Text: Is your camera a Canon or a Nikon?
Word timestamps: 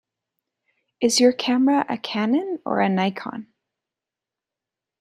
Is 0.99 1.19
your 1.19 1.31
camera 1.31 1.85
a 1.87 1.95
Canon 1.95 2.57
or 2.65 2.79
a 2.79 2.89
Nikon? 2.89 3.53